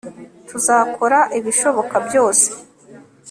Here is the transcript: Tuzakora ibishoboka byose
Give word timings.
Tuzakora 0.49 1.19
ibishoboka 1.37 1.95
byose 2.07 2.49